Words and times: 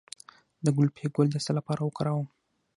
د 0.63 0.65
ګلپي 0.77 1.05
ګل 1.15 1.27
د 1.31 1.35
څه 1.45 1.51
لپاره 1.57 1.81
وکاروم؟ 1.83 2.27